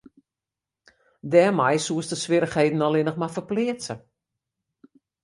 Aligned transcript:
Dêrmei 1.31 1.75
soest 1.85 2.11
de 2.11 2.17
swierrichheden 2.23 2.85
allinne 2.87 3.13
mar 3.19 3.33
ferpleatse. 3.37 3.93